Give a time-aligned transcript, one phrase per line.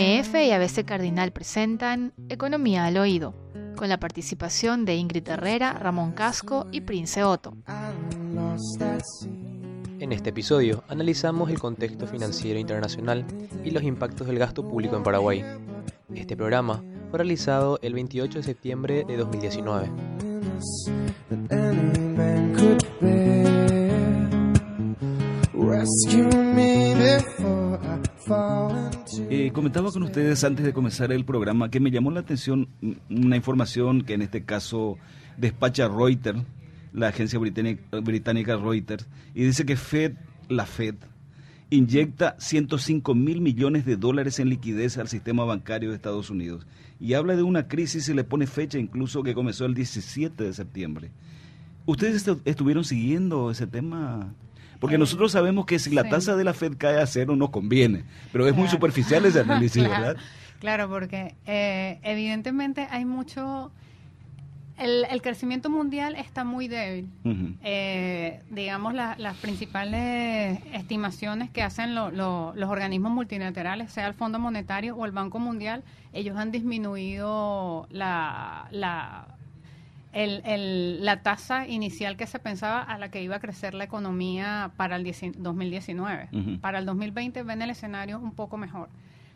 [0.00, 3.34] MF y ABC Cardinal presentan Economía al Oído,
[3.76, 7.52] con la participación de Ingrid Herrera, Ramón Casco y Prince Otto.
[9.98, 13.26] En este episodio analizamos el contexto financiero internacional
[13.62, 15.44] y los impactos del gasto público en Paraguay.
[16.14, 19.90] Este programa fue realizado el 28 de septiembre de 2019.
[29.32, 32.68] Eh, comentaba con ustedes antes de comenzar el programa que me llamó la atención
[33.08, 34.98] una información que en este caso
[35.36, 36.42] despacha Reuters,
[36.92, 40.14] la agencia británica, Reuters, y dice que Fed,
[40.48, 40.96] la Fed,
[41.70, 46.66] inyecta 105 mil millones de dólares en liquidez al sistema bancario de Estados Unidos.
[46.98, 50.52] Y habla de una crisis y le pone fecha incluso que comenzó el 17 de
[50.52, 51.12] septiembre.
[51.86, 54.34] ¿Ustedes estuvieron siguiendo ese tema?
[54.80, 58.04] Porque nosotros sabemos que si la tasa de la Fed cae a cero nos conviene,
[58.32, 60.16] pero es muy superficial ese análisis, ¿verdad?
[60.58, 63.70] Claro, porque eh, evidentemente hay mucho...
[64.78, 67.10] El, crecimiento mundial está muy débil.
[67.62, 75.04] Eh, digamos, las principales estimaciones que hacen los organismos multilaterales, sea el Fondo Monetario o
[75.04, 75.82] el Banco Mundial,
[76.14, 79.26] ellos han disminuido la, la
[80.12, 84.72] el, la tasa inicial que se pensaba a la que iba a crecer la economía
[84.76, 86.58] para el 2019.
[86.60, 88.88] Para el 2020 ven el escenario un poco mejor.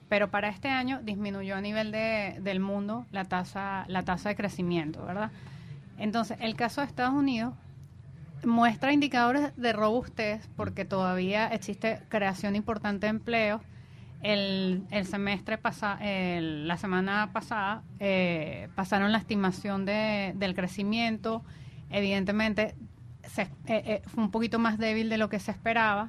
[0.08, 4.36] Pero para este año disminuyó a nivel de, del mundo la tasa, la tasa de
[4.36, 5.30] crecimiento, ¿verdad?
[5.98, 7.54] Entonces, el caso de Estados Unidos
[8.44, 13.62] muestra indicadores de robustez porque todavía existe creación importante de empleos
[14.24, 21.42] el, el semestre pasado, la semana pasada, eh, pasaron la estimación de, del crecimiento.
[21.90, 22.74] Evidentemente,
[23.36, 26.08] eh, eh, fue un poquito más débil de lo que se esperaba.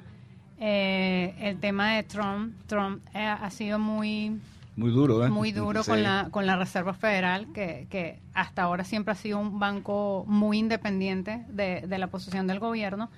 [0.58, 4.40] el tema de Trump, Trump ha sido muy
[4.76, 9.12] muy duro, muy duro con la con la Reserva Federal, que, que hasta ahora siempre
[9.12, 13.10] ha sido un banco muy independiente de, de la posición del gobierno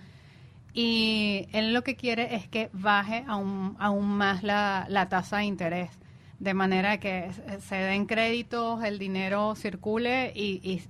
[0.81, 5.45] y él lo que quiere es que baje aún, aún más la, la tasa de
[5.47, 5.91] interés,
[6.39, 7.33] de manera que
[7.67, 10.81] se den créditos, el dinero circule y,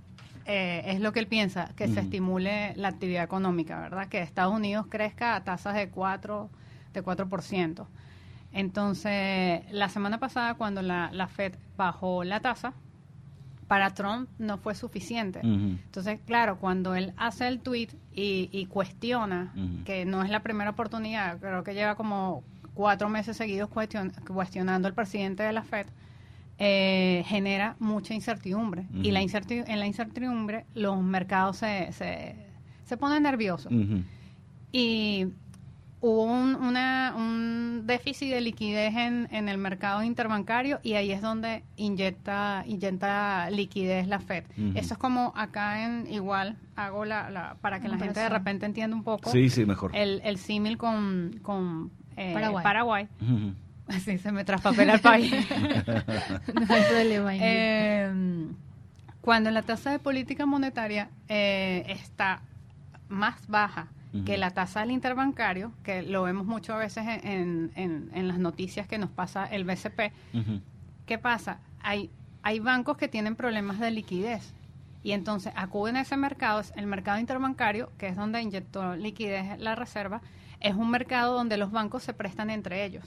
[0.44, 4.08] eh, es lo que él piensa, que se estimule la actividad económica, ¿verdad?
[4.08, 6.50] Que Estados Unidos crezca a tasas de 4%.
[6.92, 7.86] De 4%.
[8.52, 12.74] Entonces, la semana pasada, cuando la, la Fed bajó la tasa,
[13.68, 15.40] para Trump no fue suficiente.
[15.42, 19.52] Entonces, claro, cuando él hace el tweet y, cuestiona,
[19.84, 22.42] que no es la primera oportunidad, creo que lleva como
[22.72, 25.86] cuatro meses seguidos cuestionando al presidente de la Fed,
[26.58, 28.86] eh, genera mucha incertidumbre.
[29.02, 32.36] Y la en la incertidumbre los mercados se, se,
[32.86, 33.70] se ponen nerviosos.
[34.72, 35.26] Y
[36.00, 41.20] hubo un, una, un déficit de liquidez en, en, el mercado interbancario y ahí es
[41.20, 44.44] donde inyecta, inyecta liquidez la Fed.
[44.74, 48.96] Eso es como acá en igual, hago la, para que la gente de repente entienda
[48.96, 49.30] un poco.
[49.30, 49.90] Sí, sí, mejor.
[49.94, 53.08] El, el símil con, con eh, Paraguay.
[53.88, 55.32] Así se me traspapela el país.
[56.54, 57.32] no hay problema.
[57.34, 58.46] Eh,
[59.20, 62.42] cuando la tasa de política monetaria eh, está
[63.08, 63.88] más baja
[64.24, 68.86] que la tasa del interbancario, que lo vemos mucho a veces en, en, las noticias
[68.86, 70.12] que nos pasa el BCP,
[71.06, 71.60] ¿qué pasa?
[71.80, 72.10] Hay,
[72.42, 74.54] hay bancos que tienen problemas de liquidez
[75.02, 79.74] y entonces acuden a ese mercado, el mercado interbancario, que es donde inyectó liquidez la
[79.74, 80.20] reserva,
[80.60, 83.04] es un mercado donde los bancos se prestan entre ellos.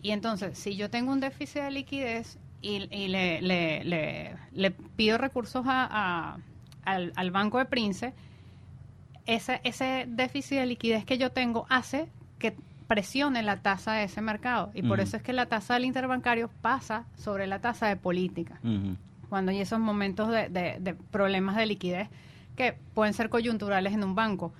[0.00, 5.18] Y entonces, si yo tengo un déficit de liquidez y, y le, le, le, pido
[5.18, 6.38] recursos a,
[6.84, 8.14] al, al banco de Prince,
[9.26, 12.08] ese, ese déficit de liquidez que yo tengo hace
[12.38, 14.70] que presione la tasa de ese mercado.
[14.74, 18.60] Y por eso es que la tasa del interbancario pasa sobre la tasa de política.
[19.28, 22.08] Cuando hay esos momentos de, de, problemas de liquidez
[22.56, 24.52] que pueden ser coyunturales en un banco.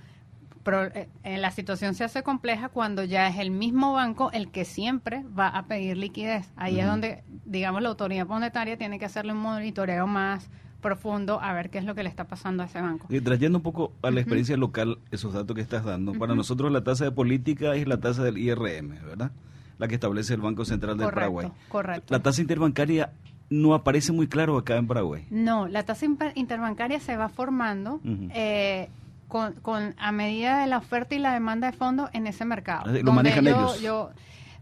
[0.65, 4.65] Pero eh, la situación se hace compleja cuando ya es el mismo banco el que
[4.65, 6.51] siempre va a pedir liquidez.
[6.57, 10.49] Ahí es donde, digamos, la autoridad monetaria tiene que hacerle un monitoreo más
[10.85, 13.07] profundo a ver qué es lo que le está pasando a ese banco.
[13.09, 16.71] Y trayendo un poco a la experiencia local, esos datos que estás dando, para nosotros
[16.71, 19.33] la tasa de política es la tasa del IRM, ¿verdad?
[19.79, 21.51] La que establece el Banco Central del Paraguay.
[21.71, 22.13] Correcto.
[22.13, 23.15] La tasa interbancaria
[23.49, 25.27] no aparece muy claro acá en Paraguay.
[25.31, 26.05] No, la tasa
[26.35, 28.03] interbancaria se va formando
[28.35, 28.91] eh,
[29.27, 32.93] con, con, a medida de la oferta y la demanda de fondos en ese mercado.
[33.03, 33.81] Lo manejan ellos.
[33.81, 34.11] Yo,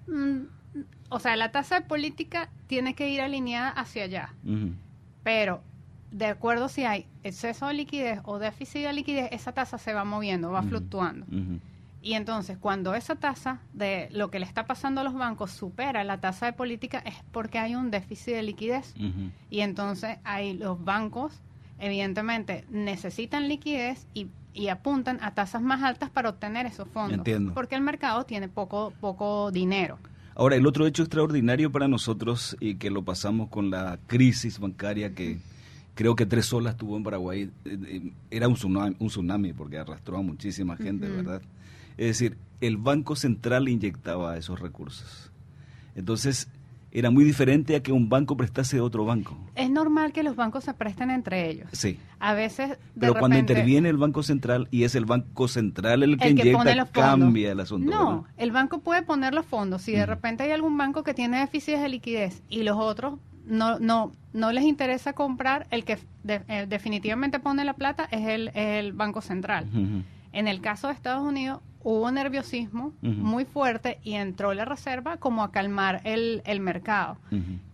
[0.07, 0.43] mm,
[1.09, 4.35] o sea, la tasa de política tiene que ir alineada hacia allá.
[5.25, 5.63] Pero
[6.13, 10.05] de acuerdo si hay exceso de liquidez o déficit de liquidez, esa tasa se va
[10.05, 11.27] moviendo, va fluctuando.
[12.03, 16.03] Y entonces, cuando esa tasa de lo que le está pasando a los bancos supera
[16.05, 18.95] la tasa de política, es porque hay un déficit de liquidez.
[19.51, 21.33] Y entonces, ahí los bancos,
[21.79, 27.19] evidentemente, necesitan liquidez y, y, apuntan a tasas más altas para obtener esos fondos.
[27.19, 27.55] Entiendo.
[27.55, 29.99] Porque el mercado tiene poco, poco dinero.
[30.35, 35.15] Ahora, el otro hecho extraordinario para nosotros y que lo pasamos con la crisis bancaria
[35.15, 35.39] que
[35.95, 39.79] creo que tres olas tuvo en Paraguay, eh, eh, era un tsunami, un tsunami porque
[39.79, 41.43] arrastró a muchísima gente, ¿verdad?
[41.97, 45.31] Es decir, el Banco Central inyectaba esos recursos.
[45.95, 46.49] Entonces,
[46.95, 49.37] era muy diferente a que un banco prestase a otro banco.
[49.55, 51.69] Es normal que los bancos se presten entre ellos.
[51.73, 51.99] Sí.
[52.19, 52.71] A veces.
[52.71, 56.87] De Pero cuando interviene el Banco Central y es el Banco Central el que, inyecta,
[56.93, 57.91] cambia el asunto.
[57.91, 59.83] No, el banco puede poner los fondos.
[59.83, 63.79] Si de repente hay algún banco que tiene déficits de liquidez y los otros no,
[63.79, 68.93] no, no les interesa comprar, el que eh, definitivamente pone la plata es el, el
[68.93, 69.67] Banco Central.
[70.33, 75.43] En el caso de Estados Unidos, hubo nerviosismo muy fuerte y entró la reserva como
[75.43, 77.19] a calmar el, el mercado.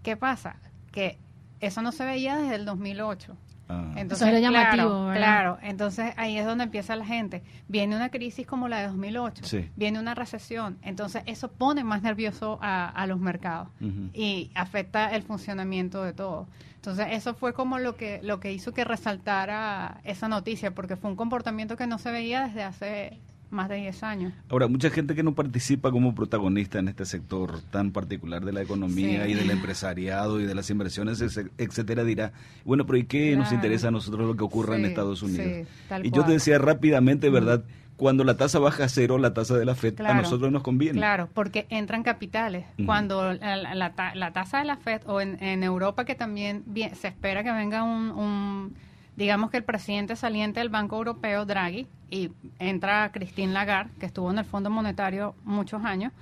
[0.03, 0.57] ¿Qué pasa?
[0.93, 1.19] Que
[1.61, 3.37] eso no se veía desde el 2008.
[3.69, 3.93] Ah.
[3.97, 7.43] Entonces, claro, claro, entonces ahí es donde empieza la gente.
[7.69, 9.43] Viene una crisis como la de 2008,
[9.77, 13.69] viene una recesión, entonces eso pone más nervioso a, los mercados
[14.15, 16.47] y afecta el funcionamiento de todo.
[16.77, 21.11] Entonces eso fue como lo que lo que hizo que resaltara esa noticia, porque fue
[21.11, 23.19] un comportamiento que no se veía desde hace
[23.51, 24.33] más de 10 años.
[24.49, 28.63] Ahora, mucha gente que no participa como protagonista en este sector tan particular de la
[28.63, 31.21] economía y del empresariado y de las inversiones,
[31.59, 32.33] etcétera, dirá,
[32.65, 35.67] bueno, pero ¿y qué nos interesa a nosotros lo que ocurra en Estados Unidos?
[36.03, 37.65] y yo te decía rápidamente, ¿verdad?
[37.97, 40.99] Cuando la tasa baja a cero, la tasa de la FED, a nosotros nos conviene.
[40.99, 42.65] Claro, porque entran capitales.
[42.87, 46.65] Cuando la, la, tasa de la FED, o en, en Europa que también
[46.95, 48.75] se espera que venga un
[49.19, 52.31] digamos que el presidente saliente del Banco Europeo, Draghi, y
[52.61, 56.13] entra Christine Lagarde, que estuvo en el Fondo Monetario muchos años,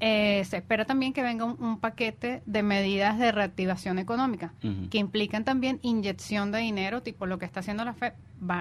[0.00, 4.54] eh, se espera también que venga un, paquete de medidas de reactivación económica,
[4.90, 8.14] que implican también inyección de dinero, tipo lo que está haciendo la FED,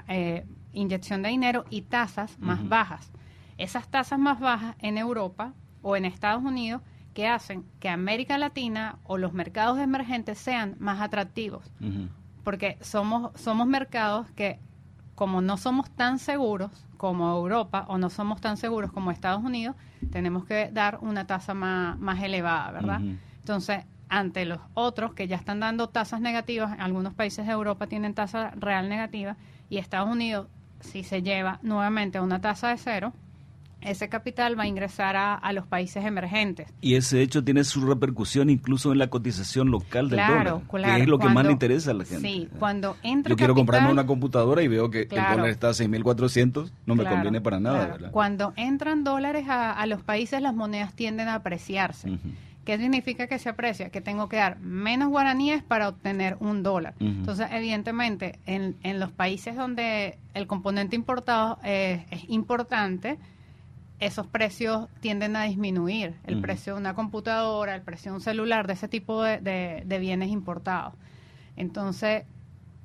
[0.10, 3.10] eh, inyección de dinero y tasas más bajas.
[3.58, 6.82] Esas tasas más bajas en Europa o en Estados Unidos
[7.14, 11.72] que hacen que América Latina o los mercados emergentes sean más atractivos
[12.50, 14.58] porque somos, somos mercados que
[15.14, 19.76] como no somos tan seguros como Europa o no somos tan seguros como Estados Unidos,
[20.12, 23.02] tenemos que dar una tasa más, más elevada, ¿verdad?
[23.38, 28.16] Entonces, ante los otros que ya están dando tasas negativas, algunos países de Europa tienen
[28.16, 29.38] tasa real negativa
[29.70, 30.48] y Estados Unidos,
[30.80, 33.14] si se lleva nuevamente a una tasa de cero,
[33.82, 36.68] ese capital va a ingresar a, los países emergentes.
[36.82, 41.02] Y ese hecho tiene su repercusión incluso en la cotización local del dólar, claro, que
[41.02, 42.28] es lo que más le interesa a la gente.
[42.28, 45.72] Sí, cuando entra Yo quiero comprarme una computadora y veo que el dólar está a
[45.72, 47.98] 6.400, no me conviene para nada.
[48.12, 52.20] Cuando entran dólares a, los países, las monedas tienden a apreciarse.
[52.66, 53.90] ¿Qué significa que se aprecia?
[53.90, 56.94] Que tengo que dar menos guaraníes para obtener un dólar.
[57.00, 63.18] Entonces, evidentemente, en, en, los países donde el componente importado es importante,
[64.00, 66.16] esos precios tienden a disminuir.
[66.26, 69.40] El precio de una computadora, el precio de un celular, de ese tipo de,
[69.86, 70.94] de, bienes importados.
[71.58, 72.24] Entonces,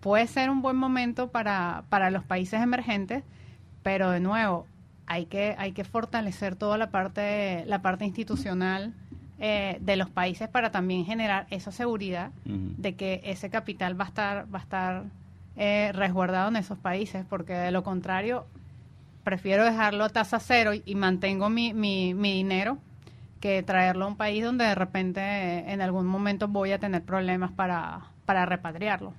[0.01, 3.23] puede ser un buen momento para, para los países emergentes,
[3.83, 4.67] pero de nuevo,
[5.07, 8.93] hay que, hay que fortalecer toda la parte, la parte institucional
[9.39, 14.09] eh, de los países para también generar esa seguridad de que ese capital va a
[14.09, 15.05] estar, va a estar
[15.57, 18.47] eh, resguardado en esos países, porque de lo contrario
[19.25, 22.79] prefiero dejarlo a tasa cero y, mantengo mi, mi, dinero
[23.41, 25.21] que traerlo a un país donde de repente
[25.73, 29.15] en algún momento voy a tener problemas para, para repatriarlo.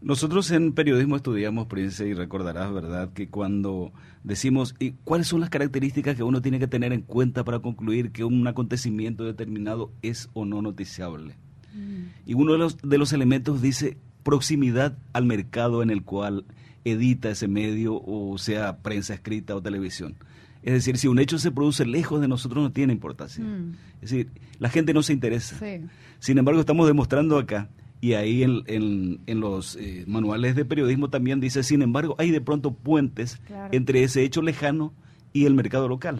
[0.00, 5.50] Nosotros en periodismo estudiamos, Prince, y recordarás, ¿verdad?, que cuando decimos ¿y cuáles son las
[5.50, 10.30] características que uno tiene que tener en cuenta para concluir que un acontecimiento determinado es
[10.34, 11.34] o no noticiable.
[11.74, 12.04] Mm.
[12.26, 16.44] Y uno de los, de los elementos dice proximidad al mercado en el cual
[16.90, 20.16] edita ese medio, o sea prensa escrita o televisión.
[20.62, 23.44] Es decir, si un hecho se produce lejos de nosotros no tiene importancia.
[23.44, 23.74] Mm.
[24.02, 25.56] Es decir, la gente no se interesa.
[26.18, 27.68] Sin embargo, estamos demostrando acá,
[28.00, 28.62] y ahí en,
[29.26, 33.40] en, los eh, manuales de periodismo también dice, sin embargo, hay de pronto puentes
[33.72, 34.92] entre ese hecho lejano
[35.38, 36.18] y el mercado local.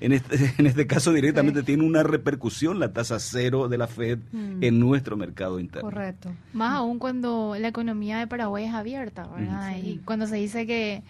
[0.00, 4.18] en, este, en este caso directamente tiene una repercusión la tasa cero de la Fed
[4.32, 4.62] mm.
[4.62, 5.90] en nuestro mercado interno.
[5.90, 6.32] Correcto.
[6.54, 9.76] Más aún cuando la economía de Paraguay es abierta, ¿verdad?
[9.76, 11.02] Y cuando se dice que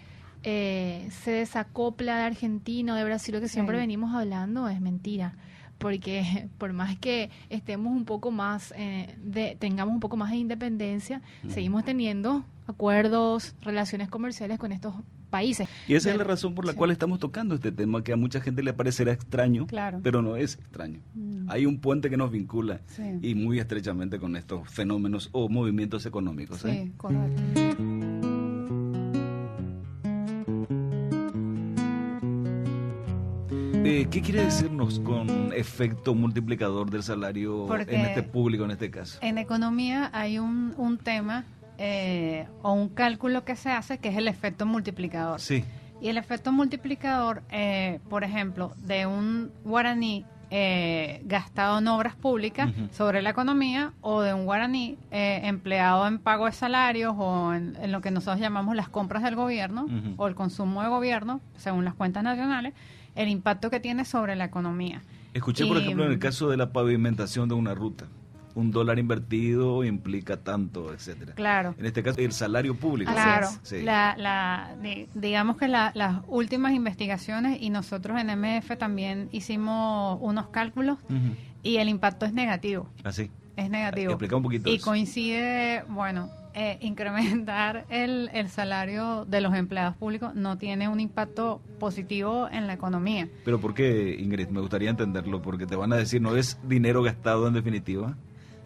[0.43, 5.35] eh, se desacopla de Argentina o de Brasil, lo que siempre venimos hablando es mentira
[5.77, 10.37] porque por más que estemos un poco más, eh, de, tengamos un poco más de
[10.37, 14.95] independencia, seguimos teniendo acuerdos, relaciones comerciales con estos
[15.27, 15.67] países.
[15.87, 18.41] Y esa es la razón por la cual estamos tocando este tema, que a mucha
[18.41, 19.67] gente le parecerá extraño,
[20.03, 20.99] pero no es extraño.
[21.13, 21.49] Mm.
[21.49, 22.81] Hay un puente que nos vincula
[23.21, 26.63] y muy estrechamente con estos fenómenos o movimientos económicos.
[26.65, 26.83] ¿eh?
[26.85, 27.41] Sí, correcto.
[33.89, 39.17] Eh, ¿Qué quiere decirnos con efecto multiplicador del salario en este público, en este caso?
[39.21, 41.45] En economía hay un, un tema
[41.77, 45.39] eh, o un cálculo que se hace que es el efecto multiplicador.
[45.39, 45.63] Sí.
[46.01, 52.71] Y el efecto multiplicador, eh, por ejemplo, de un guaraní eh, gastado en obras públicas
[52.91, 57.99] sobre la economía o de un guaraní empleado en pago de salarios o en, lo
[58.01, 62.23] que nosotros llamamos las compras del gobierno o el consumo de gobierno, según las cuentas
[62.23, 62.73] nacionales,
[63.15, 65.01] el impacto que tiene sobre la economía.
[65.33, 68.05] Escuché, por ejemplo, en el caso de la pavimentación de una ruta
[68.57, 71.33] un dólar invertido implica tanto, etcétera.
[71.35, 71.75] Claro.
[71.77, 73.11] En este caso, el salario público.
[73.11, 73.47] Claro.
[73.83, 74.75] La,
[75.13, 80.97] digamos que las últimas investigaciones y nosotros en MF también hicimos unos cálculos
[81.61, 82.89] y el impacto es negativo.
[83.03, 83.29] Así.
[83.31, 84.11] Ah, es negativo.
[84.11, 84.69] Explica un poquito.
[84.69, 90.99] Y coincide, bueno, eh, incrementar el, el, salario de los empleados públicos no tiene un
[90.99, 93.29] impacto positivo en la economía.
[93.45, 94.47] Pero ¿por qué, Ingrid?
[94.47, 98.17] Me gustaría entenderlo, porque te van a decir, ¿no es dinero gastado en definitiva?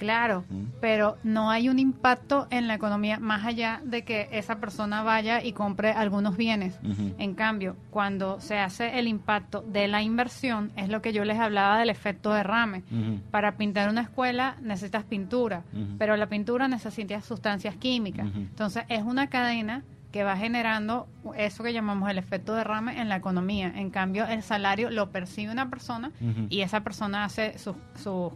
[0.02, 0.46] Claro,
[0.80, 5.44] pero no hay un impacto en la economía más allá de que esa persona vaya
[5.44, 6.80] y compre algunos bienes.
[7.20, 11.38] En cambio, cuando se hace el impacto de la inversión, es lo que yo les
[11.38, 12.82] hablaba del efecto derrame.
[13.30, 15.62] Para pintar una escuela necesitas pintura,
[16.00, 18.26] pero la pintura necesita sustancias químicas.
[18.36, 23.16] Entonces, es una cadena que va generando eso que llamamos el efecto derrame en la
[23.16, 23.72] economía.
[23.76, 26.12] En cambio, el salario lo percibe una persona
[26.50, 27.76] y esa persona hace sus,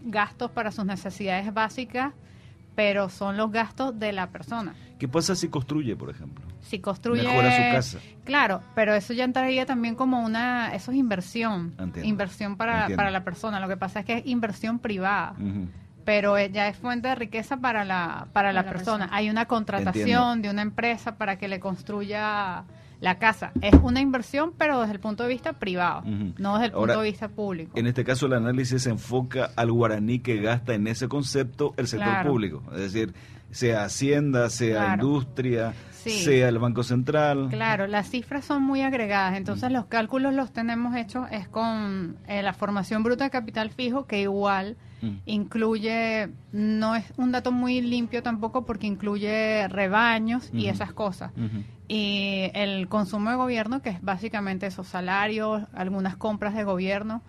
[0.04, 2.14] gastos para sus necesidades básicas,
[2.76, 4.74] pero son los gastos de la persona.
[4.98, 6.46] ¿Qué pasa si construye, por ejemplo?
[6.62, 7.24] Si construye...
[7.24, 8.00] Mejora su casa.
[8.24, 10.74] Claro, pero eso ya entraría también como una...
[10.74, 11.76] Eso es inversión.
[12.02, 13.60] Inversión para, para la persona.
[13.60, 15.36] Lo que pasa es que es inversión privada
[16.06, 19.10] pero ya es fuente de riqueza para la, para, la, persona.
[19.12, 22.64] Hay una contratación de una empresa para que le construya
[23.02, 23.52] la casa.
[23.62, 26.04] Es una inversión, pero desde el punto de vista privado,
[26.38, 27.78] no desde el punto de vista público.
[27.78, 31.88] En este caso, el análisis se enfoca al guaraní que gasta en ese concepto el
[31.88, 32.64] sector público.
[32.74, 33.14] Es decir,
[33.52, 35.74] sea Hacienda, sea industria,
[36.10, 37.48] sea el Banco Central.
[37.50, 42.42] Claro, las cifras son muy agregadas, entonces los cálculos los tenemos hechos es con eh,
[42.42, 45.18] la formación bruta de capital fijo, que igual Mm.
[45.26, 51.32] Incluye, no es un dato muy limpio tampoco porque incluye rebaños y esas cosas.
[51.88, 57.22] Y el consumo de gobierno, que es básicamente esos salarios, algunas compras de gobierno.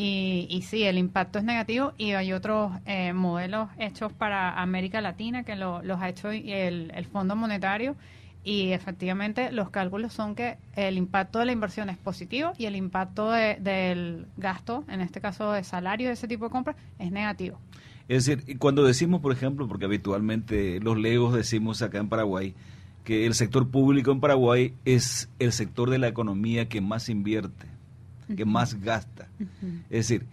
[0.00, 5.00] Y, y sí, el impacto es negativo y hay otros eh, modelos hechos para América
[5.00, 7.96] Latina que los ha hecho el, el Fondo Monetario
[8.44, 12.76] y efectivamente los cálculos son que el impacto de la inversión es positivo y el
[12.76, 17.58] impacto del gasto, en este caso de salario de ese tipo de compras, es negativo.
[18.06, 22.54] Es decir, cuando decimos, por ejemplo, porque habitualmente los legos decimos acá en Paraguay,
[23.02, 27.66] que el sector público en Paraguay es el sector de la economía que más invierte,
[28.36, 29.28] que más gasta.
[29.90, 30.26] Es decir,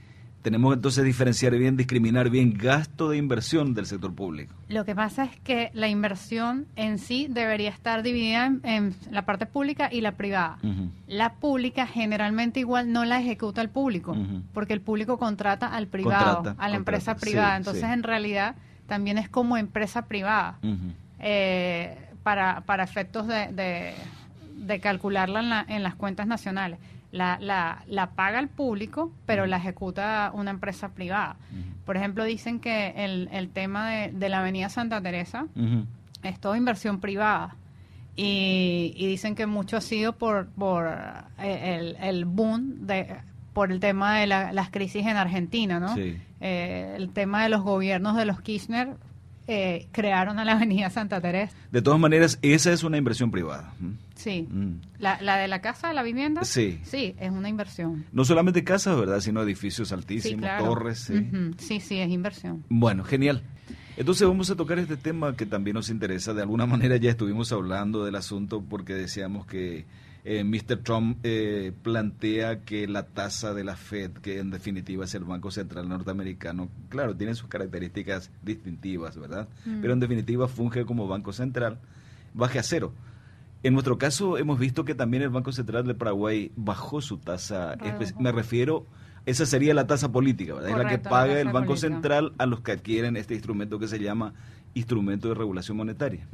[0.45, 4.53] tenemos entonces diferenciar bien, discriminar bien gasto de inversión del sector público.
[4.69, 9.47] Lo que pasa es que la inversión en sí debería estar dividida en, la parte
[9.47, 10.59] pública y la privada.
[11.07, 14.15] La pública generalmente igual no la ejecuta el público,
[14.53, 17.57] porque el público contrata al privado, a la empresa privada.
[17.57, 20.59] entonces en realidad también es como empresa privada
[21.17, 23.95] eh, para, para efectos de,
[24.57, 26.77] de, calcularla en las cuentas nacionales
[27.15, 31.37] la, la, la paga el público, pero la ejecuta una empresa privada.
[31.85, 35.45] Por ejemplo, dicen que el, el tema de, de la Avenida Santa Teresa
[36.23, 37.55] es toda inversión privada.
[38.17, 40.87] Y, y, dicen que mucho ha sido por, por
[41.37, 43.17] eh, el, el boom de
[43.51, 45.95] por el tema de las crisis en Argentina, ¿no?
[45.97, 48.95] Eh, el tema de los gobiernos de los Kirchner
[49.47, 51.55] eh, crearon a la Avenida Santa Teresa.
[51.71, 53.73] De todas maneras, esa es una inversión privada.
[54.15, 54.47] Sí.
[54.49, 54.81] Mm.
[54.99, 56.43] La, la, de la casa, la vivienda.
[56.43, 56.79] Sí.
[56.83, 58.05] Sí, es una inversión.
[58.11, 59.19] No solamente casas, ¿verdad?
[59.19, 60.99] Sino edificios altísimos, torres.
[60.99, 61.29] Sí.
[61.57, 62.63] sí, sí, es inversión.
[62.69, 63.43] Bueno, genial.
[63.97, 66.33] Entonces vamos a tocar este tema que también nos interesa.
[66.33, 69.85] De alguna manera ya estuvimos hablando del asunto porque decíamos que
[70.27, 70.77] eh, Mr.
[70.77, 75.51] Trump eh, plantea que la tasa de la Fed, que en definitiva es el Banco
[75.51, 79.47] Central norteamericano, claro, tiene sus características distintivas, ¿verdad?
[79.65, 79.81] Mm.
[79.81, 81.77] Pero en definitiva funge como Banco Central,
[82.33, 82.91] baje a cero.
[83.61, 87.77] En nuestro caso hemos visto que también el Banco Central de Paraguay bajó su tasa,
[88.19, 88.87] me refiero,
[89.27, 90.71] esa sería la tasa política, ¿verdad?
[90.71, 93.99] es la que paga el Banco Central a los que adquieren este instrumento que se
[93.99, 94.33] llama
[94.73, 96.27] instrumento de regulación monetaria.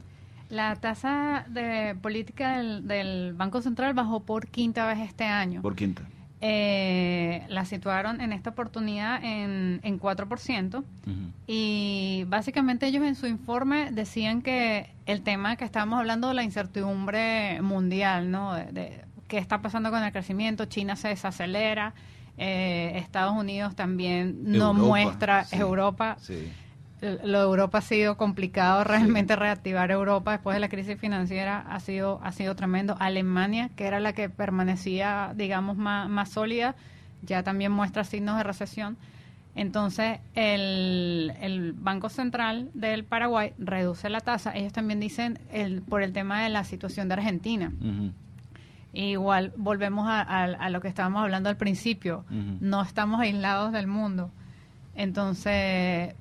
[0.52, 5.62] La tasa de política del, Banco Central bajó por quinta vez este año.
[5.62, 6.04] Por quinta.
[6.42, 10.84] Eh, la situaron en esta oportunidad en, en 4%.
[11.48, 16.44] Y básicamente ellos en su informe decían que el tema que estábamos hablando de la
[16.44, 18.54] incertidumbre mundial, ¿no?
[18.54, 21.94] De, qué está pasando con el crecimiento, China se desacelera,
[22.38, 26.18] eh, Estados Unidos también no muestra, Europa.
[26.20, 26.52] Sí
[27.02, 31.80] lo de Europa ha sido complicado realmente reactivar Europa después de la crisis financiera ha
[31.80, 32.96] sido ha sido tremendo.
[33.00, 36.76] Alemania que era la que permanecía digamos más, más sólida
[37.24, 38.98] ya también muestra signos de recesión.
[39.56, 44.56] Entonces el, el Banco Central del Paraguay reduce la tasa.
[44.56, 47.72] Ellos también dicen el, por el tema de la situación de Argentina.
[48.94, 52.26] Igual volvemos a, a, lo que estábamos hablando al principio.
[52.30, 54.32] No estamos aislados del mundo.
[54.96, 56.16] Entonces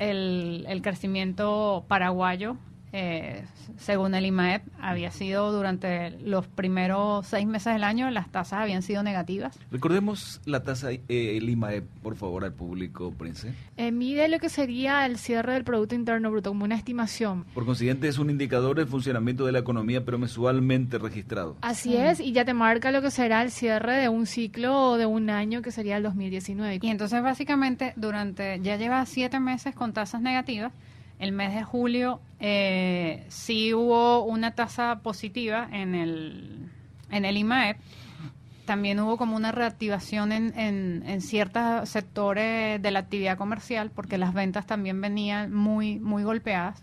[0.00, 2.56] el, el crecimiento paraguayo
[2.92, 3.44] eh,
[3.78, 8.82] según el IMAEP, había sido durante los primeros seis meses del año, las tasas habían
[8.82, 9.58] sido negativas.
[9.70, 13.54] Recordemos la tasa, eh, el IMAEP, por favor, al público, Prince.
[13.76, 17.44] Eh, mide lo que sería el cierre del Producto Interno Bruto, como una estimación.
[17.54, 21.56] Por consiguiente, es un indicador del funcionamiento de la economía, pero mensualmente registrado.
[21.60, 24.96] Así es, y ya te marca lo que será el cierre de un ciclo o
[24.96, 26.80] de un año, que sería el 2019.
[26.82, 30.72] Y entonces, básicamente, durante, ya lleva siete meses con tasas negativas,
[31.20, 36.70] el mes de julio eh, sí hubo una tasa positiva en el,
[37.10, 37.76] en el IMAEP.
[38.64, 44.32] También hubo como una reactivación en, en, ciertos sectores de la actividad comercial porque las
[44.32, 46.82] ventas también venían muy, muy golpeadas.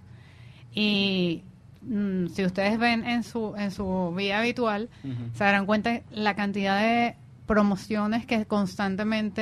[0.74, 1.44] Y
[1.82, 4.90] mm, si ustedes ven en su, en su vida habitual,
[5.34, 7.16] se darán cuenta la cantidad de
[7.48, 9.42] promociones que constantemente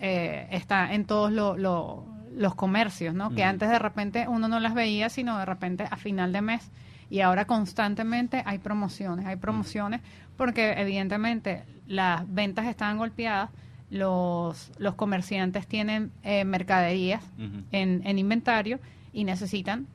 [0.00, 2.00] eh, está en todos los
[2.34, 3.30] los comercios, ¿no?
[3.34, 6.70] Que antes de repente uno no las veía, sino de repente a final de mes.
[7.08, 10.00] Y ahora constantemente hay promociones, hay promociones
[10.36, 13.50] porque evidentemente las ventas están golpeadas,
[13.90, 17.22] los, los comerciantes tienen eh, mercaderías
[17.72, 18.78] en, en, inventario
[19.12, 19.88] y necesitan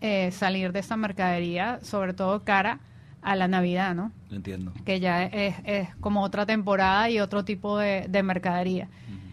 [0.00, 2.80] eh, salir de esa mercadería, sobre todo cara
[3.22, 4.12] a la Navidad, ¿no?
[4.30, 4.72] Entiendo.
[4.84, 8.88] Que ya es, es como otra temporada y otro tipo de, de mercadería.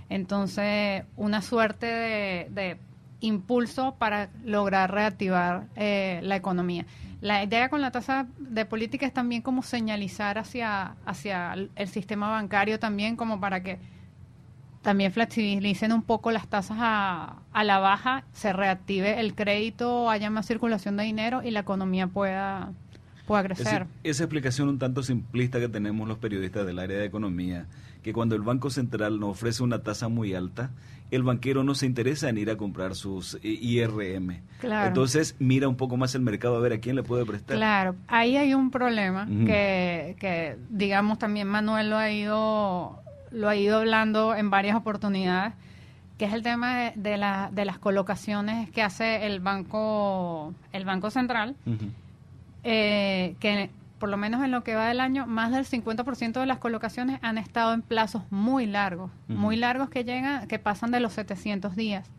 [0.10, 2.78] Entonces, una suerte de,
[3.22, 6.86] impulso para lograr reactivar eh, la economía.
[7.22, 12.30] La idea con la tasa de política es también como señalizar hacia, hacia el sistema
[12.30, 13.80] bancario también como para que
[14.86, 20.30] también flexibilicen un poco las tasas a, a la baja, se reactive el crédito, haya
[20.30, 22.72] más circulación de dinero y la economía pueda,
[23.26, 23.88] pueda crecer.
[24.04, 27.68] esa explicación un tanto simplista que tenemos los periodistas del área de economía
[28.06, 30.70] que cuando el Banco Central nos ofrece una tasa muy alta,
[31.10, 34.42] el banquero no se interesa en ir a comprar sus eh, IRM.
[34.62, 37.58] Entonces mira un poco más el mercado a ver a quién le puede prestar.
[37.58, 43.00] Claro, ahí hay un problema que, que, digamos, también Manuel lo ha ido,
[43.32, 45.56] lo ha ido hablando en varias oportunidades,
[46.20, 50.86] que es el tema de, de, la, de las colocaciones que hace el Banco, el
[50.86, 51.56] banco Central,
[52.68, 56.46] eh, que por lo menos en lo que va del año, más del 50% de
[56.46, 61.00] las colocaciones han estado en plazos muy largos, muy largos que llegan, que pasan de
[61.00, 62.10] los 700 días.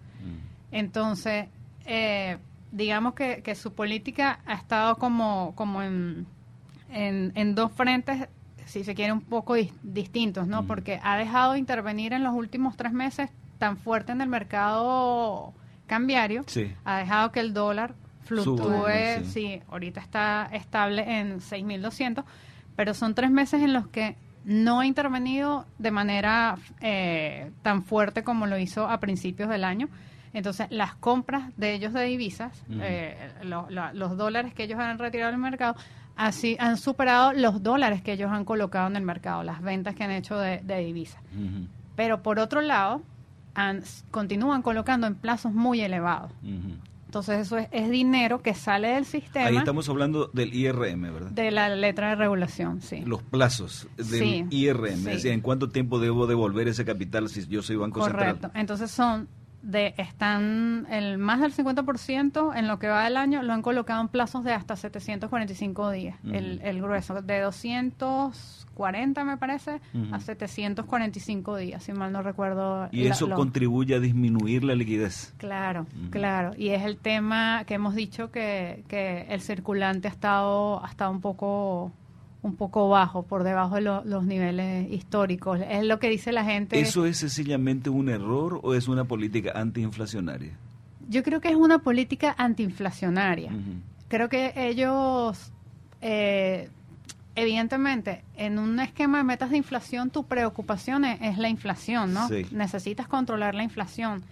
[0.70, 1.48] Entonces,
[1.84, 2.38] eh,
[2.70, 6.26] digamos que, que, su política ha estado como, como en,
[6.90, 8.28] en, dos frentes,
[8.64, 10.66] si se quiere, un poco distintos, ¿no?
[10.66, 15.54] Porque ha dejado de intervenir en los últimos tres meses tan fuerte en el mercado
[15.86, 16.44] cambiario,
[16.84, 17.94] ha dejado que el dólar
[18.26, 19.60] fluctúe, sí.
[19.68, 22.24] ahorita está estable en 6.200,
[22.76, 28.22] pero son tres meses en los que no ha intervenido de manera eh, tan fuerte
[28.22, 29.88] como lo hizo a principios del año.
[30.32, 35.40] Entonces, las compras de ellos de divisas, eh, los dólares que ellos han retirado del
[35.40, 35.74] mercado,
[36.14, 40.04] así han superado los dólares que ellos han colocado en el mercado, las ventas que
[40.04, 41.20] han hecho de, divisas.
[41.96, 43.02] Pero por otro lado,
[43.54, 46.30] han, continúan colocando en plazos muy elevados.
[47.06, 49.46] Entonces eso es, dinero que sale del sistema.
[49.46, 51.30] Ahí estamos hablando del IRM, ¿verdad?
[51.30, 53.02] De la letra de regulación, sí.
[53.06, 57.62] Los plazos del IRM, es decir, ¿en cuánto tiempo debo devolver ese capital si yo
[57.62, 58.36] soy Banco Central?
[58.36, 59.28] Correcto, entonces son
[59.66, 64.00] de están el más del 50% en lo que va del año lo han colocado
[64.00, 69.80] en plazos de hasta 745 días, el, el, grueso, de 240 me parece
[70.12, 72.88] a 745 días, si mal no recuerdo.
[72.92, 75.34] Y eso contribuye a disminuir la liquidez.
[75.36, 80.84] Claro, claro, y es el tema que hemos dicho que, que el circulante ha estado,
[80.84, 81.92] ha estado un poco
[82.46, 85.60] un poco bajo, por debajo de los niveles históricos.
[85.68, 86.80] Es lo que dice la gente.
[86.80, 90.52] ¿Eso es sencillamente un error o es una política antiinflacionaria?
[91.08, 93.50] Yo creo que es una política antiinflacionaria.
[94.08, 95.52] creo que ellos,
[96.00, 96.70] eh,
[97.34, 102.28] evidentemente, en un esquema de metas de inflación, tu preocupación es, la inflación, ¿no?
[102.50, 104.22] Necesitas controlar la inflación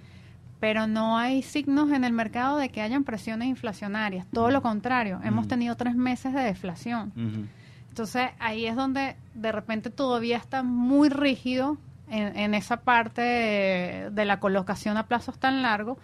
[0.64, 4.27] pero no hay signos en el mercado de que hayan presiones inflacionarias.
[4.33, 7.12] Todo lo contrario, hemos tenido tres meses de deflación.
[7.94, 11.78] Entonces ahí es donde de repente todavía está muy rígido
[12.11, 15.98] en, esa parte de, la colocación a plazos tan largos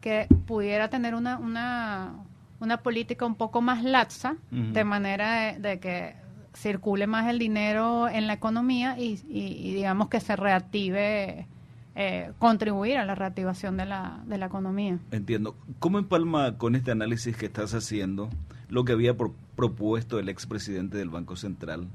[0.00, 2.14] que pudiera tener una, una,
[2.58, 6.16] una, política un poco más laxa, de manera de, que
[6.52, 11.46] circule más el dinero en la economía y, y digamos que se reactive
[11.94, 14.98] eh, contribuir a la reactivación de la, de la economía.
[15.12, 15.54] Entiendo.
[15.78, 18.30] ¿Cómo empalma con este análisis que estás haciendo
[18.68, 21.88] lo que había propuesto el expresidente del Banco Central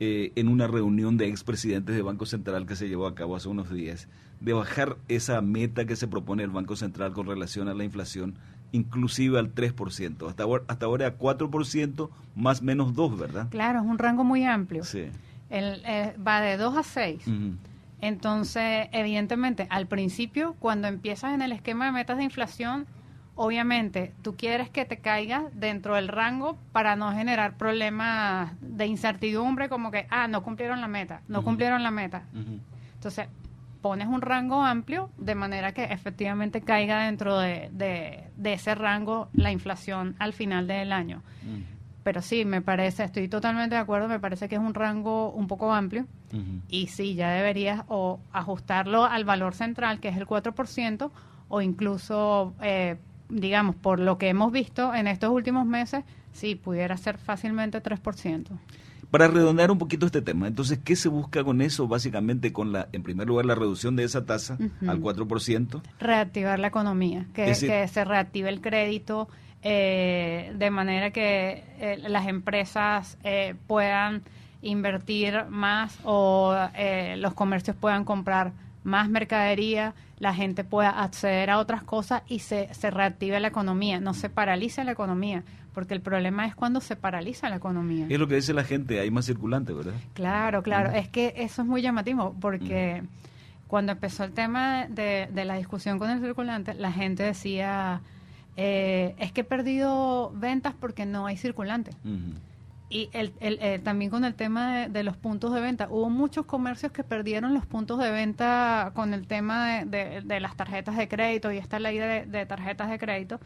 [0.00, 3.48] eh, en una reunión de expresidentes del Banco Central que se llevó a cabo hace
[3.48, 4.08] unos días,
[4.40, 8.34] de bajar esa meta que se propone el Banco Central con relación a la inflación
[8.72, 13.46] inclusive al 3%, hasta ahora, hasta ahora a 4% más menos 2, ¿verdad?
[13.50, 14.82] Claro, es un rango muy amplio.
[14.82, 15.06] Sí.
[15.48, 17.24] El, eh, va de 2 a 6.
[18.00, 22.86] Entonces, evidentemente, al principio, cuando empiezas en el esquema de metas de inflación,
[23.36, 29.68] obviamente tú quieres que te caiga dentro del rango para no generar problemas de incertidumbre
[29.68, 32.22] como que, ah, no cumplieron la meta, no cumplieron la meta.
[32.94, 33.28] Entonces,
[33.84, 39.52] pones un rango amplio de manera que efectivamente caiga dentro de, de, ese rango la
[39.52, 41.22] inflación al final del año.
[42.02, 45.48] Pero sí, me parece, estoy totalmente de acuerdo, me parece que es un rango un
[45.48, 46.06] poco amplio.
[46.68, 51.10] Y sí, ya deberías o ajustarlo al valor central, que es el 4%,
[51.48, 52.96] o incluso, eh,
[53.28, 58.46] digamos, por lo que hemos visto en estos últimos meses, sí, pudiera ser fácilmente 3%.
[59.10, 61.86] Para redondear un poquito este tema, entonces, ¿qué se busca con eso?
[61.86, 65.82] Básicamente con la, en primer lugar, la reducción de esa tasa al 4%.
[66.00, 69.28] Reactivar la economía, que, que se reactive el crédito,
[69.66, 74.22] eh, de manera que eh, las empresas eh, puedan
[74.60, 76.54] invertir más o
[77.16, 78.52] los comercios puedan comprar
[78.84, 83.98] más mercadería, la gente pueda acceder a otras cosas y se, se reactive la economía,
[83.98, 85.42] no se paralice la economía,
[85.72, 88.06] porque el problema es cuando se paraliza la economía.
[88.08, 89.94] Es lo que dice la gente, hay más circulante, ¿verdad?
[90.12, 93.02] Claro, claro, es que eso es muy llamativo, porque
[93.66, 98.02] cuando empezó el tema de, de la discusión con el circulante, la gente decía
[98.56, 101.90] eh, es que he perdido ventas porque no hay circulante.
[102.90, 106.92] Y el, eh, también con el tema de, los puntos de venta, hubo muchos comercios
[106.92, 111.58] que perdieron los puntos de venta con el tema de, las tarjetas de crédito y
[111.58, 113.40] esta ley de, tarjetas de crédito.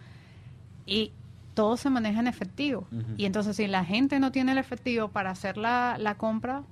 [0.86, 1.12] Y
[1.54, 2.86] todo se maneja en efectivo.
[3.16, 6.62] Y entonces si la gente no tiene el efectivo para hacer la, la compra,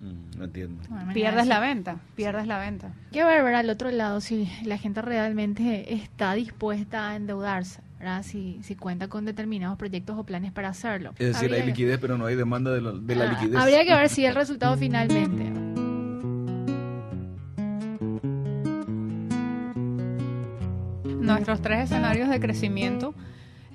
[0.00, 0.82] no entiendo.
[1.14, 2.92] pierdes la venta, pierdes la venta.
[3.12, 7.80] Qué ver al otro lado si la gente realmente está dispuesta a endeudarse.
[8.22, 11.12] Si, si cuenta con determinados proyectos o planes para hacerlo.
[11.18, 13.56] Es decir, hay liquidez, pero no hay demanda de la, de la ah, liquidez.
[13.56, 15.50] Habría que ver si el resultado finalmente.
[21.20, 23.14] Nuestros tres escenarios de crecimiento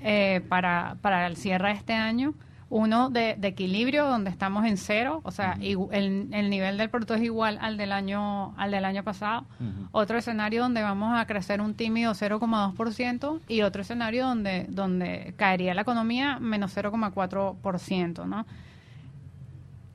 [0.01, 2.33] eh, para, para el cierre de este año
[2.71, 7.57] uno de, equilibrio donde estamos en cero, o sea, el, nivel del producto es igual
[7.61, 9.45] al del año al del año pasado.
[9.91, 15.73] Otro escenario donde vamos a crecer un tímido 0,2% y otro escenario donde donde caería
[15.73, 18.45] la economía menos 0,4%, ¿no?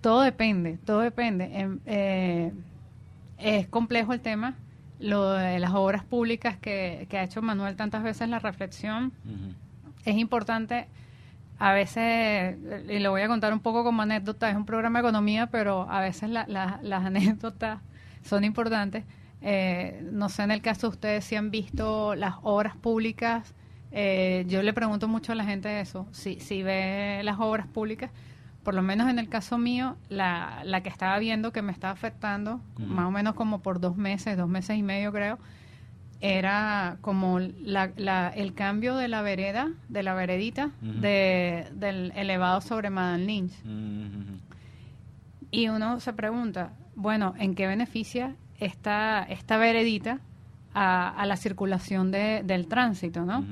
[0.03, 1.51] Todo depende, todo depende.
[1.55, 2.53] Em, eh,
[3.39, 4.55] es complejo el tema,
[5.01, 9.13] lo de las obras públicas que, ha hecho Manuel tantas veces la reflexión.
[10.05, 10.89] Es importante
[11.59, 12.57] a veces,
[12.89, 15.91] y lo voy a contar un poco como anécdota, es un programa de economía, pero
[15.91, 16.47] a veces las
[17.05, 17.81] anécdotas
[18.23, 19.05] son importantes.
[19.41, 23.55] Eh, no sé en el caso de ustedes si han visto las obras públicas.
[23.93, 28.11] Eh, yo le pregunto mucho a la gente eso, si, si ve las obras públicas,
[28.63, 31.93] por lo menos en el caso mío, la, la que estaba viendo que me estaba
[31.93, 35.39] afectando, más o menos como por dos meses, dos meses y medio creo,
[36.21, 42.91] era como la, el cambio de la vereda, de la veredita, de, del elevado sobre
[42.91, 43.53] Madame Lynch.
[45.51, 50.21] Y uno se pregunta, bueno, ¿en qué beneficia esta, esta veredita
[50.75, 53.45] a, la circulación de, del tránsito, no?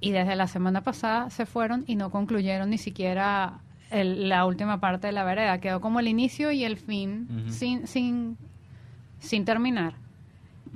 [0.00, 5.08] Y desde la semana pasada se fueron y no concluyeron ni siquiera la última parte
[5.08, 5.58] de la vereda.
[5.58, 8.38] Quedó como el inicio y el fin sin, sin,
[9.18, 9.94] sin terminar.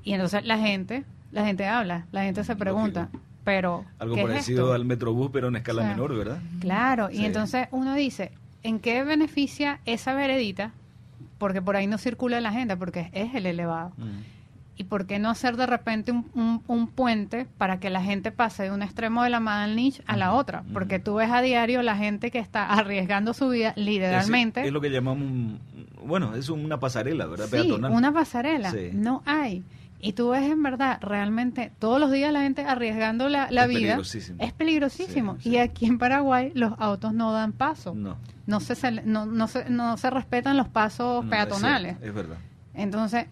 [0.03, 3.09] Y entonces la gente, la gente habla, la gente se pregunta,
[3.45, 6.39] pero algo parecido al Metrobús pero en escala menor, ¿verdad?
[6.61, 10.73] Claro, y entonces uno dice, ¿en qué beneficia esa veredita?
[11.39, 13.93] Porque por ahí no circula la gente, porque es el elevado.
[13.97, 14.35] Mm.
[14.77, 18.65] ¿Y por qué no hacer de repente un, un, puente para que la gente pase
[18.65, 20.65] de un extremo de la Madalnich a la otra?
[20.73, 24.67] Porque tú ves a diario la gente que está arriesgando su vida literalmente.
[24.67, 25.61] Es, lo que llamamos,
[26.05, 27.47] bueno, es una pasarela, ¿verdad?
[27.53, 28.73] Sí, una pasarela.
[28.93, 29.63] No hay.
[30.05, 33.99] Y tú ves en verdad, realmente, todos los días la gente arriesgando la, la vida.
[34.39, 35.39] Es peligrosísimo.
[35.43, 37.95] Y aquí en Paraguay los autos no dan paso.
[37.95, 38.19] No.
[38.47, 41.97] No se, no, no se, no se respetan los pasos peatonales.
[42.03, 42.37] Es, verdad.
[42.75, 43.29] Entonces,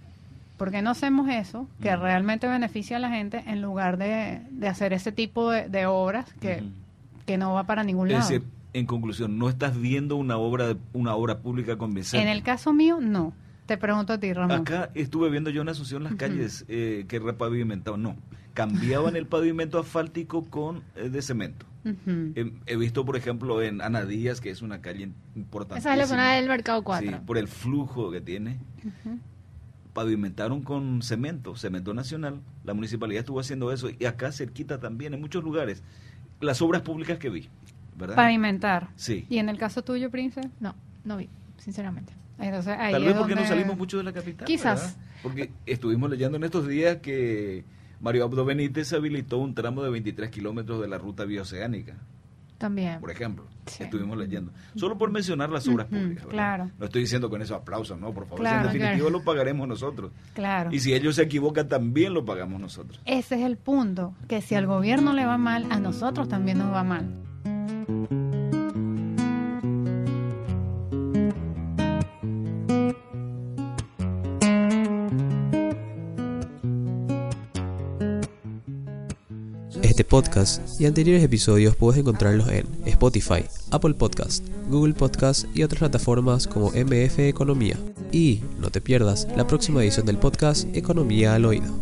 [0.56, 4.94] ¿por qué no hacemos eso que realmente beneficia a la gente en lugar de, hacer
[4.94, 6.62] ese tipo de, obras que,
[7.26, 8.22] que no va para ningún lado?
[8.22, 12.22] Es decir, en conclusión, ¿no estás viendo una obra, una obra pública convincente?
[12.22, 13.34] En el caso mío, no.
[13.72, 14.60] Te pregunto a ti, Ramón.
[14.60, 15.66] Acá estuve viendo yo en
[16.04, 18.02] las calles eh, que repavimentaban.
[18.02, 18.18] No,
[18.52, 21.64] cambiaban el pavimento asfáltico con eh, de cemento.
[22.66, 25.78] he, visto, por ejemplo, en Anadías, que es una calle importante.
[25.78, 27.08] Esa es la zona del Mercado 4.
[27.08, 28.58] Sí, por el flujo que tiene.
[29.94, 32.42] Pavimentaron con cemento, cemento nacional.
[32.64, 33.88] La municipalidad estuvo haciendo eso.
[33.98, 35.82] Y acá cerquita también, en muchos lugares.
[36.42, 37.48] Las obras públicas que vi,
[37.96, 38.16] ¿verdad?
[38.16, 38.90] Pavimentar.
[38.96, 39.24] Sí.
[39.30, 40.42] ¿Y en el caso tuyo, Prince?
[40.60, 40.74] No,
[41.06, 42.12] no vi, sinceramente.
[42.50, 44.46] Tal vez porque no salimos mucho de la capital.
[44.46, 44.96] Quizás.
[45.22, 47.64] Porque estuvimos leyendo en estos días que
[48.00, 51.94] Mario Abdo Benítez habilitó un tramo de 23 kilómetros de la ruta bioceánica.
[52.58, 53.00] También.
[53.00, 54.52] Por ejemplo, estuvimos leyendo.
[54.76, 56.26] Solo por mencionar las obras públicas.
[56.26, 56.70] Claro.
[56.78, 58.46] No estoy diciendo con eso aplausos, no, por favor.
[58.46, 60.12] en definitiva lo pagaremos nosotros.
[60.32, 60.70] Claro.
[60.72, 63.00] Y si ellos se equivocan, también lo pagamos nosotros.
[63.04, 66.72] Ese es el punto, que si al gobierno le va mal, a nosotros también nos
[66.72, 67.08] va mal.
[79.92, 85.80] Este podcast y anteriores episodios puedes encontrarlos en Spotify, Apple Podcast, Google Podcast y otras
[85.80, 87.76] plataformas como MF Economía.
[88.10, 91.81] Y no te pierdas la próxima edición del podcast Economía al Oído.